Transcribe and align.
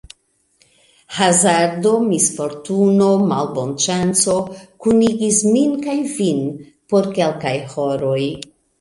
Hazardo, 1.17 1.91
misfortuno, 2.13 3.11
malbonŝanco 3.33 4.35
kunigis 4.57 5.45
min 5.55 5.79
kaj 5.87 5.99
vin 6.19 6.45
por 6.93 7.15
kelkaj 7.21 7.57
horoj. 7.79 8.23